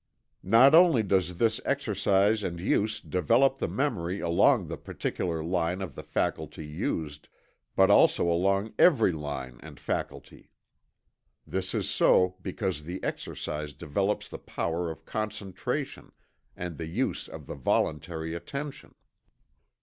[0.41, 5.93] Not only does this exercise and use develop the memory along the particular line of
[5.93, 7.27] the faculty used,
[7.75, 10.49] but also along every line and faculty.
[11.45, 16.13] This is so because the exercise develops the power of concentration,
[16.57, 18.95] and the use of the voluntary attention.